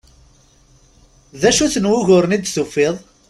D 1.39 1.41
acu-ten 1.49 1.89
wuguren 1.89 2.35
i 2.35 2.37
d-tufiḍ? 2.39 2.95